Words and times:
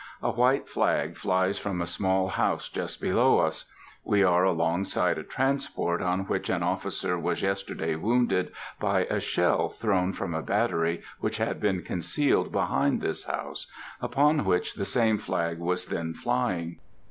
A 0.23 0.31
white 0.31 0.67
flag 0.67 1.15
flies 1.15 1.59
from 1.59 1.79
a 1.79 1.85
small 1.85 2.29
house 2.29 2.67
just 2.69 2.99
below 2.99 3.37
us. 3.37 3.65
We 4.03 4.23
are 4.23 4.43
along 4.43 4.85
side 4.85 5.19
a 5.19 5.23
transport 5.23 6.01
on 6.01 6.21
which 6.21 6.49
an 6.49 6.63
officer 6.63 7.19
was 7.19 7.43
yesterday 7.43 7.93
wounded 7.93 8.51
by 8.79 9.01
a 9.03 9.19
shell 9.19 9.69
thrown 9.69 10.13
from 10.13 10.33
a 10.33 10.41
battery 10.41 11.03
which 11.19 11.37
had 11.37 11.61
been 11.61 11.83
concealed 11.83 12.51
behind 12.51 12.99
this 12.99 13.25
house, 13.25 13.67
upon 14.01 14.43
which 14.43 14.73
the 14.73 14.85
same 14.85 15.19
flag 15.19 15.59
was 15.59 15.85
then 15.85 16.15
flying. 16.15 16.79